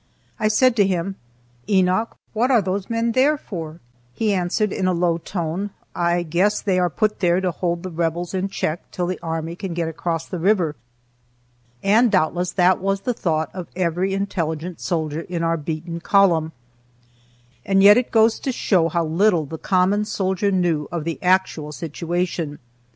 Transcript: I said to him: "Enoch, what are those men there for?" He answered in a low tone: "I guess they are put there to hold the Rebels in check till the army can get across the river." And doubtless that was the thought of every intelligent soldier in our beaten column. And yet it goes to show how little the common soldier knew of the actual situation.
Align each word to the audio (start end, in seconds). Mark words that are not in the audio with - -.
I 0.39 0.47
said 0.47 0.75
to 0.77 0.87
him: 0.87 1.17
"Enoch, 1.69 2.15
what 2.33 2.49
are 2.49 2.59
those 2.63 2.89
men 2.89 3.11
there 3.11 3.37
for?" 3.37 3.79
He 4.15 4.33
answered 4.33 4.73
in 4.73 4.87
a 4.87 4.93
low 4.95 5.19
tone: 5.19 5.69
"I 5.93 6.23
guess 6.23 6.59
they 6.59 6.79
are 6.79 6.89
put 6.89 7.19
there 7.19 7.39
to 7.39 7.51
hold 7.51 7.83
the 7.83 7.91
Rebels 7.91 8.33
in 8.33 8.47
check 8.47 8.89
till 8.89 9.05
the 9.05 9.19
army 9.21 9.55
can 9.55 9.75
get 9.75 9.87
across 9.87 10.25
the 10.25 10.39
river." 10.39 10.75
And 11.83 12.11
doubtless 12.11 12.49
that 12.53 12.79
was 12.79 13.01
the 13.01 13.13
thought 13.13 13.51
of 13.53 13.67
every 13.75 14.11
intelligent 14.15 14.79
soldier 14.81 15.21
in 15.21 15.43
our 15.43 15.55
beaten 15.55 15.99
column. 15.99 16.51
And 17.63 17.83
yet 17.83 17.95
it 17.95 18.09
goes 18.09 18.39
to 18.39 18.51
show 18.51 18.89
how 18.89 19.05
little 19.05 19.45
the 19.45 19.59
common 19.59 20.05
soldier 20.05 20.49
knew 20.49 20.87
of 20.91 21.03
the 21.03 21.21
actual 21.21 21.71
situation. 21.71 22.57